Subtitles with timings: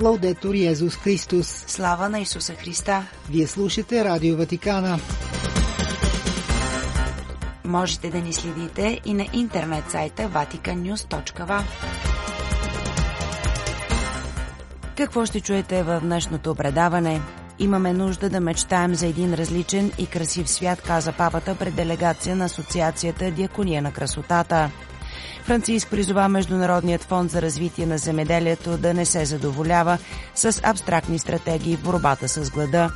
[0.00, 1.64] Лаудетор Йезус Христос.
[1.66, 3.06] Слава на Исуса Христа.
[3.30, 4.98] Вие слушате Радио Ватикана.
[7.64, 11.62] Можете да ни следите и на интернет сайта vaticannews.va.
[14.96, 17.20] Какво ще чуете в днешното предаване?
[17.58, 22.44] Имаме нужда да мечтаем за един различен и красив свят, каза папата пред делегация на
[22.44, 24.70] Асоциацията Диакония на красотата.
[25.44, 29.98] Франциск призова Международният фонд за развитие на земеделието да не се задоволява
[30.34, 32.90] с абстрактни стратегии в борбата с глада.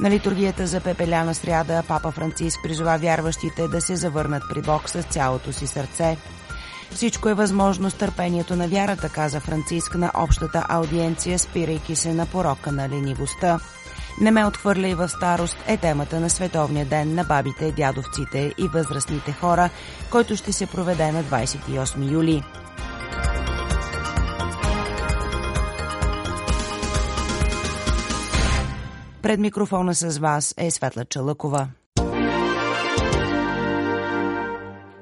[0.00, 5.02] На литургията за пепеляна сряда папа Франциск призова вярващите да се завърнат при Бог с
[5.02, 6.16] цялото си сърце.
[6.90, 12.26] Всичко е възможно с търпението на вярата, каза Франциск на общата аудиенция, спирайки се на
[12.26, 13.58] порока на ленивостта.
[14.20, 18.68] Не ме отхвърля и в старост е темата на Световния ден на бабите, дядовците и
[18.68, 19.70] възрастните хора,
[20.10, 22.42] който ще се проведе на 28 юли.
[29.22, 31.68] Пред микрофона с вас е Светла Чалъкова.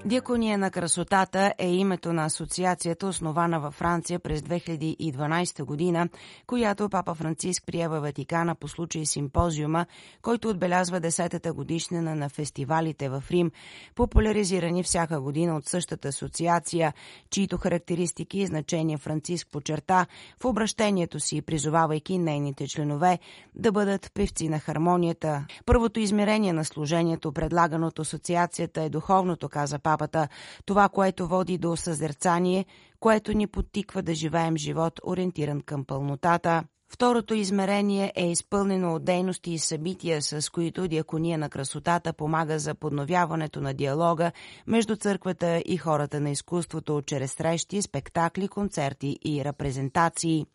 [0.06, 6.08] Диакония на красотата е името на асоциацията, основана във Франция през 2012 година,
[6.46, 9.86] която папа Франциск прие във Ватикана по случай симпозиума,
[10.22, 13.50] който отбелязва 10-та годишнина на фестивалите в Рим,
[13.94, 16.94] популяризирани всяка година от същата асоциация,
[17.30, 20.06] чието характеристики и значения Франциск почерта
[20.42, 23.18] в обращението си, призовавайки нейните членове
[23.54, 25.46] да бъдат певци на хармонията.
[25.66, 30.28] Първото измерение на служението, предлагано от асоциацията е духовното, каза папа папата,
[30.66, 32.64] това, което води до съзерцание,
[33.00, 36.64] което ни подтиква да живеем живот, ориентиран към пълнотата.
[36.88, 42.74] Второто измерение е изпълнено от дейности и събития, с които Диакония на красотата помага за
[42.74, 44.32] подновяването на диалога
[44.66, 50.46] между църквата и хората на изкуството чрез срещи, спектакли, концерти и репрезентации.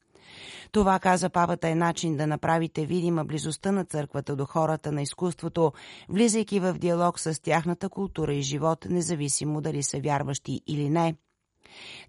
[0.72, 5.74] Това, каза папата, е начин да направите видима близостта на църквата до хората на изкуството,
[6.10, 11.16] влизайки в диалог с тяхната култура и живот, независимо дали са вярващи или не.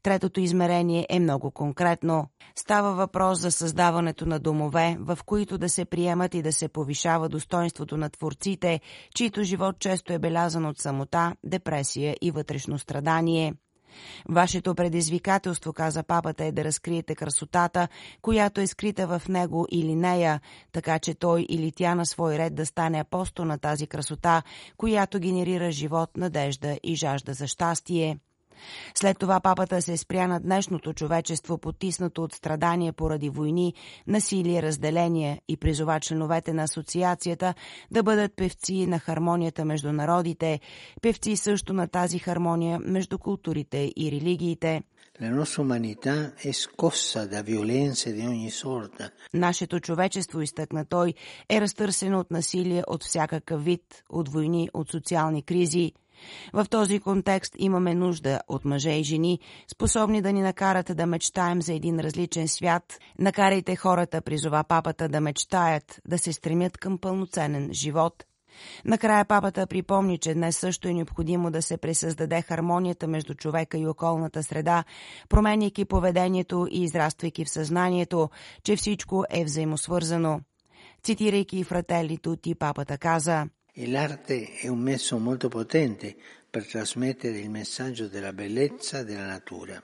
[0.03, 2.27] Третото измерение е много конкретно.
[2.57, 7.29] Става въпрос за създаването на домове, в които да се приемат и да се повишава
[7.29, 8.81] достоинството на творците,
[9.15, 13.55] чието живот често е белязан от самота, депресия и вътрешно страдание–
[14.29, 17.89] Вашето предизвикателство, каза папата, е да разкриете красотата,
[18.23, 20.41] която е скрита в него или нея,
[20.73, 24.43] така че той или тя на свой ред да стане апостол на тази красота,
[24.77, 28.19] която генерира живот, надежда и жажда за щастие.
[28.95, 33.75] След това папата се спря на днешното човечество, потиснато от страдания поради войни,
[34.07, 37.55] насилие, разделение и призова членовете на асоциацията
[37.91, 40.61] да бъдат певци на хармонията между народите,
[41.03, 44.83] певци също на тази хармония между културите и религиите.
[49.35, 51.15] Нашето човечество, изтъкна той,
[51.49, 55.93] е разтърсено от насилие от всякакъв вид, от войни, от социални кризи–
[56.53, 59.41] в този контекст имаме нужда от мъже и жени,
[59.73, 62.99] способни да ни накарат да мечтаем за един различен свят.
[63.19, 68.25] Накарайте хората, призова папата, да мечтаят, да се стремят към пълноценен живот.
[68.85, 73.87] Накрая папата припомни, че днес също е необходимо да се пресъздаде хармонията между човека и
[73.87, 74.85] околната среда,
[75.29, 78.31] променяйки поведението и израствайки в съзнанието,
[78.65, 80.41] че всичко е взаимосвързано.
[81.03, 83.47] Цитирайки фрателли Тути, папата каза–
[83.80, 86.16] E l'arte è un mezzo molto potente
[86.50, 89.84] per trasmettere il messaggio della bellezza della natura.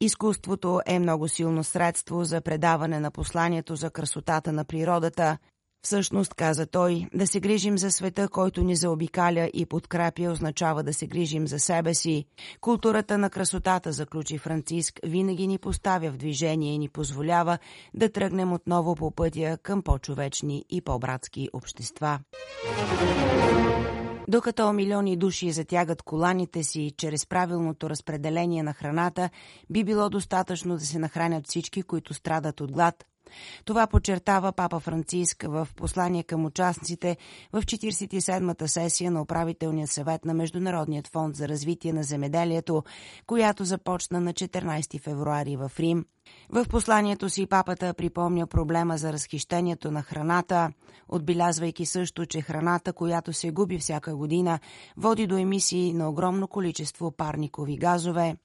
[0.00, 5.38] Изкуството е много силно средство за предаване на посланието за красотата на природата.
[5.81, 10.93] Всъщност, каза той, да се грижим за света, който ни заобикаля и подкрепя, означава да
[10.93, 12.25] се грижим за себе си.
[12.61, 17.57] Културата на красотата, заключи Франциск, винаги ни поставя в движение и ни позволява
[17.93, 22.19] да тръгнем отново по пътя към по-човечни и по-братски общества.
[24.27, 29.29] Докато милиони души затягат коланите си чрез правилното разпределение на храната,
[29.69, 33.05] би било достатъчно да се нахранят всички, които страдат от глад,
[33.65, 37.17] това подчертава папа Франциск в послание към участниците
[37.53, 42.83] в 47-та сесия на управителния съвет на Международният фонд за развитие на земеделието,
[43.27, 46.05] която започна на 14 февруари в Рим.
[46.49, 50.71] В посланието си папата припомня проблема за разхищението на храната,
[51.07, 54.59] отбелязвайки също, че храната, която се губи всяка година,
[54.97, 58.35] води до емисии на огромно количество парникови газове.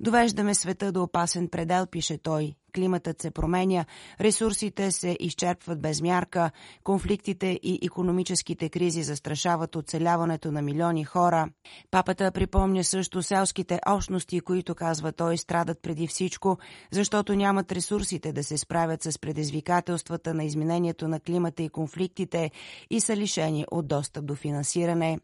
[0.00, 2.54] Довеждаме света до опасен предел, пише той.
[2.74, 3.84] Климатът се променя,
[4.20, 6.50] ресурсите се изчерпват без мярка,
[6.84, 11.48] конфликтите и економическите кризи застрашават оцеляването на милиони хора.
[11.90, 16.58] Папата припомня също селските общности, които, казва той, страдат преди всичко,
[16.90, 22.50] защото нямат ресурсите да се справят с предизвикателствата на изменението на климата и конфликтите
[22.90, 25.18] и са лишени от достъп до финансиране.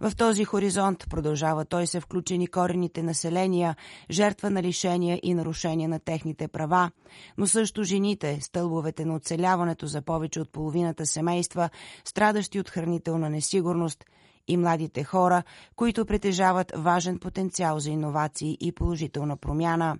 [0.00, 3.76] В този хоризонт, продължава той, се включени корените населения,
[4.10, 6.90] жертва на лишения и нарушения на техните права,
[7.38, 11.70] но също жените, стълбовете на оцеляването за повече от половината семейства,
[12.04, 14.04] страдащи от хранителна несигурност,
[14.48, 15.42] и младите хора,
[15.76, 19.96] които притежават важен потенциал за иновации и положителна промяна.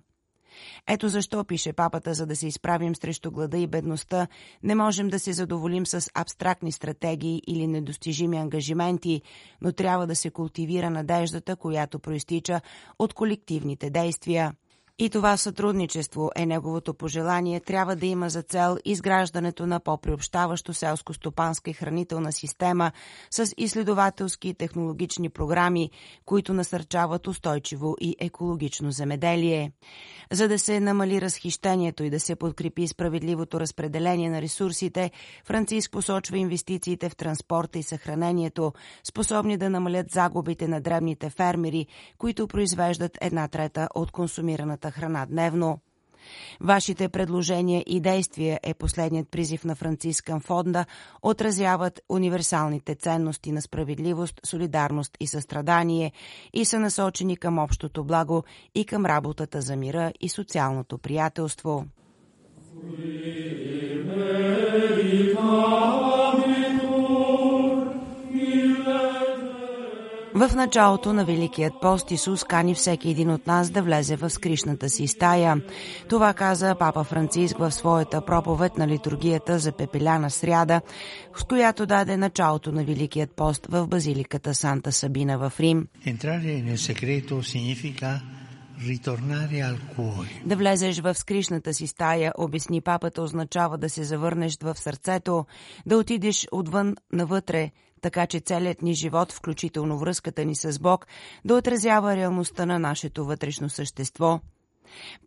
[0.87, 4.27] Ето защо, пише папата, за да се изправим срещу глада и бедността,
[4.63, 9.21] не можем да се задоволим с абстрактни стратегии или недостижими ангажименти,
[9.61, 12.61] но трябва да се култивира надеждата, която проистича
[12.99, 14.53] от колективните действия.
[14.99, 21.69] И това сътрудничество е неговото пожелание, трябва да има за цел изграждането на по-приобщаващо селско-стопанска
[21.69, 22.91] и хранителна система
[23.31, 25.89] с изследователски и технологични програми,
[26.25, 29.71] които насърчават устойчиво и екологично земеделие.
[30.31, 35.11] За да се намали разхищението и да се подкрепи справедливото разпределение на ресурсите,
[35.45, 38.73] Франциск посочва инвестициите в транспорта и съхранението,
[39.03, 45.25] способни да намалят загубите на дребните фермери, които произвеждат една трета от консумираната бесплатната храна
[45.25, 45.79] дневно.
[46.61, 50.85] Вашите предложения и действия е последният призив на Францискан фонда,
[51.21, 56.11] отразяват универсалните ценности на справедливост, солидарност и състрадание
[56.53, 58.43] и са насочени към общото благо
[58.75, 61.85] и към работата за мира и социалното приятелство.
[62.57, 62.75] В
[70.57, 75.07] началото на Великият пост Исус кани всеки един от нас да влезе в скришната си
[75.07, 75.61] стая.
[76.09, 80.81] Това каза папа Франциск в своята проповед на литургията за пепеляна сряда,
[81.35, 85.87] с която даде началото на Великият пост в базиликата Санта Сабина в Рим.
[90.45, 95.45] Да влезеш в скришната си стая, обясни папата, означава да се завърнеш в сърцето,
[95.85, 97.71] да отидеш отвън навътре,
[98.01, 101.07] така че целият ни живот, включително връзката ни с Бог,
[101.45, 104.39] да отразява реалността на нашето вътрешно същество.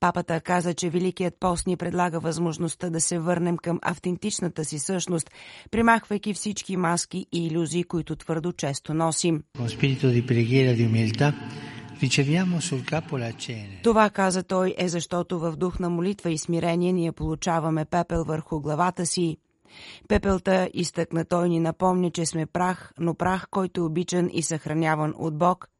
[0.01, 5.31] Папата каза, че Великият пост ни предлага възможността да се върнем към автентичната си същност,
[5.71, 9.43] примахвайки всички маски и иллюзии, които твърдо често носим.
[13.83, 18.61] Това, каза той, е защото в дух на молитва и смирение ние получаваме пепел върху
[18.61, 19.37] главата си.
[20.09, 25.15] Пепелта, изтъкна той, ни напомня, че сме прах, но прах, който е обичан и съхраняван
[25.19, 25.69] от Бог–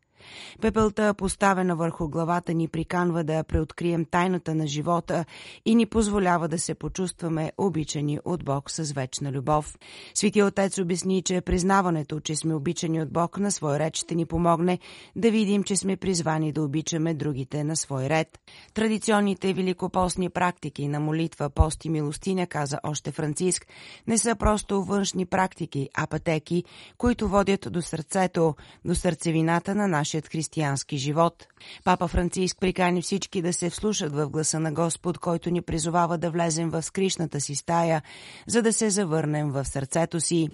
[0.61, 5.25] Пепелта, поставена върху главата ни, приканва да преоткрием тайната на живота
[5.65, 9.79] и ни позволява да се почувстваме обичани от Бог с вечна любов.
[10.15, 14.27] Свети Отец обясни, че признаването, че сме обичани от Бог на свой ред ще ни
[14.27, 14.79] помогне
[15.17, 18.39] да видим, че сме призвани да обичаме другите на свой ред.
[18.75, 23.67] Традиционните великопостни практики на молитва, пост и милостиня, каза още Франциск,
[24.07, 26.65] не са просто външни практики, а пътеки,
[26.99, 28.55] които водят до сърцето,
[28.85, 31.47] до сърцевината на нашия нашият християнски живот.
[31.85, 36.31] Папа Франциск прикани всички да се вслушат в гласа на Господ, който ни призовава да
[36.31, 38.03] влезем в скришната си стая,
[38.47, 40.49] за да се завърнем в сърцето си.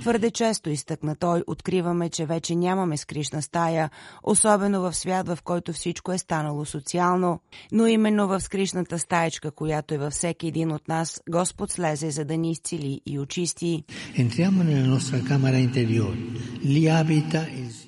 [0.00, 3.90] Твърде често изтъкна той, откриваме, че вече нямаме скришна стая,
[4.22, 7.40] особено в свят, в който всичко е станало социално,
[7.72, 12.24] но именно в скришната стаечка, която е във всеки един от нас, Господ слезе, за
[12.24, 13.84] да ни изцели и очисти.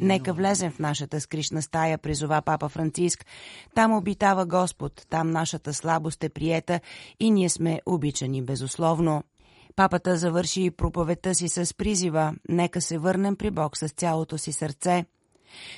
[0.01, 3.27] Нека влезем в нашата скришна стая, призова папа Франциск.
[3.75, 6.81] Там обитава Господ, там нашата слабост е приета
[7.21, 9.23] и ние сме обичани безусловно.
[9.77, 15.05] Папата завърши проповедта си с призива «Нека се върнем при Бог с цялото си сърце».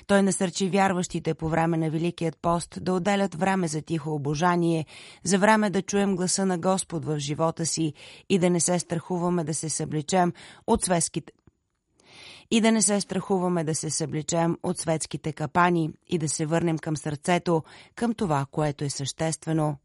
[0.07, 4.87] Той насърчи вярващите по време на Великият пост да отделят време за тихо обожание,
[5.25, 7.93] за време да чуем гласа на Господ в живота си
[8.29, 10.33] и да не се страхуваме да се събличем
[10.67, 11.33] от светските
[12.51, 16.79] и да не се страхуваме да се събличем от светските капани и да се върнем
[16.79, 17.63] към сърцето,
[17.95, 19.77] към това, което е съществено.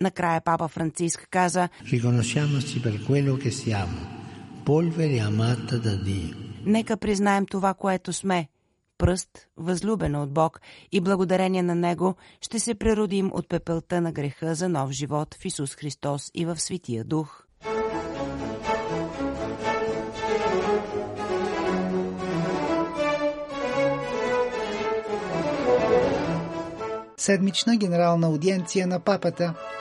[0.00, 1.68] Накрая папа Франциск каза
[6.66, 8.48] Нека признаем това, което сме,
[8.98, 10.60] пръст, възлюбена от Бог
[10.92, 15.44] и благодарение на Него ще се преродим от пепелта на греха за нов живот в
[15.44, 17.46] Исус Христос и в святия Дух.
[27.16, 29.54] Седмична генерална аудиенция на папата–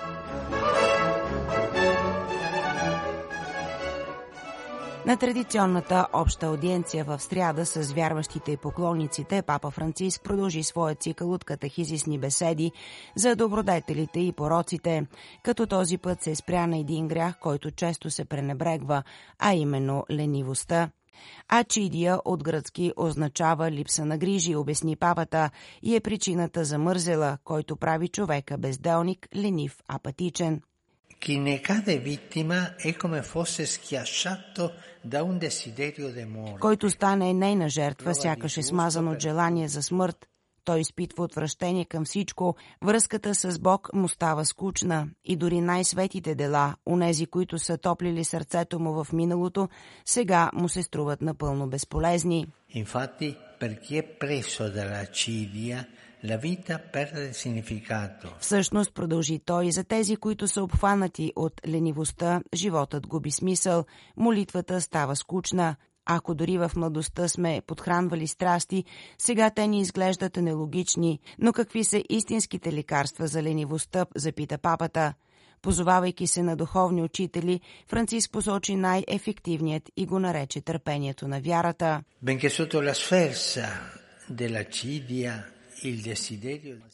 [5.15, 11.31] На традиционната обща аудиенция в сряда с вярващите и поклонниците Папа Франциск продължи своя цикъл
[11.31, 12.71] от катехизисни беседи
[13.15, 15.07] за добродетелите и пороците,
[15.43, 19.03] като този път се спря на един грях, който често се пренебрегва,
[19.39, 20.89] а именно ленивостта.
[21.49, 25.49] Ачидия от гръцки означава липса на грижи, обясни папата,
[25.81, 30.61] и е причината за мързела, който прави човека безделник, ленив, апатичен.
[31.19, 36.59] Chi ne cade vittima è come fosse schiacciato da un desiderio d'amore.
[36.59, 40.17] Който стане нейна жертва, сякаш е смазан от желание за смърт.
[40.65, 46.75] Той изпитва отвращение към всичко, връзката с Бог му става скучна и дори най-светите дела,
[46.85, 49.69] онези, които са топлили сърцето му в миналото,
[50.05, 52.47] сега му се струват напълно безполезни.
[52.75, 55.85] Infatti, per chi è preso dalla cidia,
[58.39, 63.85] Всъщност, продължи той, за тези, които са обхванати от ленивостта, животът губи смисъл,
[64.17, 65.75] молитвата става скучна.
[66.05, 68.83] Ако дори в младостта сме подхранвали страсти,
[69.17, 71.19] сега те ни изглеждат нелогични.
[71.39, 75.13] Но какви са истинските лекарства за ленивостта, запита папата.
[75.61, 82.03] Позовавайки се на духовни учители, Франциск посочи най-ефективният и го нарече търпението на вярата.
[82.23, 83.67] Benché sotto la sferza
[84.29, 85.54] della cidia il desiderio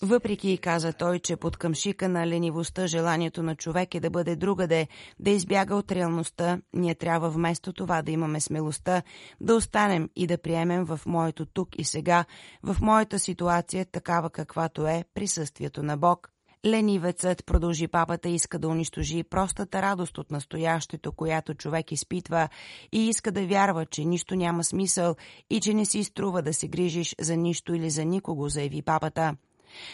[0.01, 4.87] Въпреки, каза той, че под къмшика на ленивостта желанието на човек е да бъде другаде,
[5.19, 9.01] да избяга от реалността, ние трябва вместо това да имаме смелостта
[9.41, 12.25] да останем и да приемем в моето тук и сега,
[12.63, 16.31] в моята ситуация, такава каквато е присъствието на Бог.
[16.65, 22.49] Ленивецът, продължи папата, иска да унищожи простата радост от настоящето, която човек изпитва
[22.91, 25.15] и иска да вярва, че нищо няма смисъл
[25.49, 29.35] и че не си струва да се грижиш за нищо или за никого, заяви папата.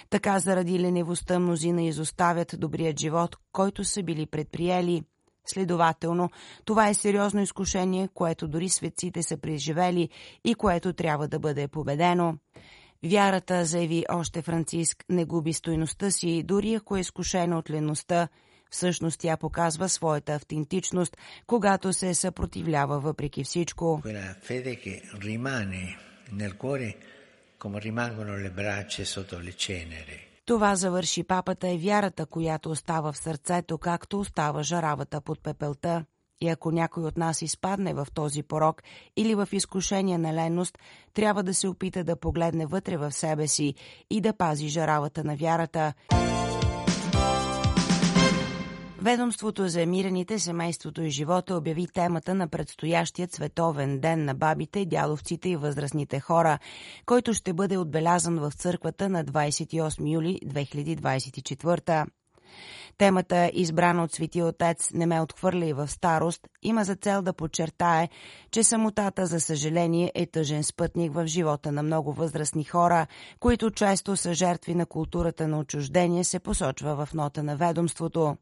[0.09, 5.03] Така заради ленивостта мнозина изоставят добрият живот, който са били предприели.
[5.45, 6.29] Следователно,
[6.65, 10.09] това е сериозно изкушение, което дори светците са преживели
[10.43, 12.35] и което трябва да бъде победено.
[13.03, 18.27] Вярата, заяви още Франциск, не губи стойността си, дори ако е изкушена от леността.
[18.71, 24.01] Всъщност тя показва своята автентичност, когато се съпротивлява въпреки всичко.
[30.45, 36.05] Това завърши папата е вярата, която остава в сърцето, както остава жаравата под пепелта.
[36.41, 38.83] И ако някой от нас изпадне в този порок
[39.15, 40.77] или в изкушение на леност,
[41.13, 43.73] трябва да се опита да погледне вътре в себе си
[44.09, 45.93] и да пази жаравата на вярата.
[49.01, 55.49] Ведомството за емираните, семейството и живота обяви темата на предстоящият световен ден на бабите, дядовците
[55.49, 56.59] и възрастните хора,
[57.05, 62.05] който ще бъде отбелязан в църквата на 28 юли 2024.
[62.97, 67.33] Темата, избрана от Свети Отец, не ме отхвърля и в старост, има за цел да
[67.33, 68.09] подчертае,
[68.51, 73.07] че самотата, за съжаление, е тъжен спътник в живота на много възрастни хора,
[73.39, 78.37] които често са жертви на културата на отчуждение, се посочва в нота на ведомството.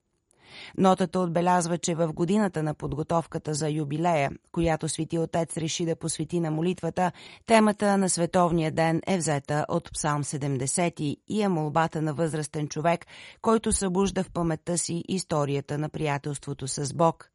[0.77, 6.39] Нотата отбелязва, че в годината на подготовката за юбилея, която Свети Отец реши да посвети
[6.39, 7.11] на молитвата,
[7.45, 13.05] темата на Световния ден е взета от Псалм 70 и е молбата на възрастен човек,
[13.41, 17.34] който събужда в паметта си историята на приятелството с Бог.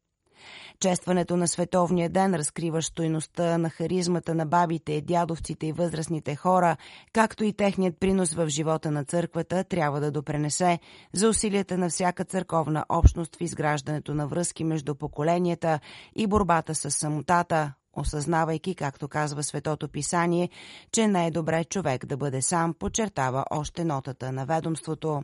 [0.79, 6.77] Честването на Световния ден разкрива стойността на харизмата на бабите, дядовците и възрастните хора,
[7.13, 10.79] както и техният принос в живота на църквата трябва да допренесе
[11.13, 15.79] за усилията на всяка църковна общност в изграждането на връзки между поколенията
[16.15, 20.49] и борбата с самотата, осъзнавайки, както казва Светото Писание,
[20.91, 25.23] че не е добре човек да бъде сам, подчертава още нотата на ведомството.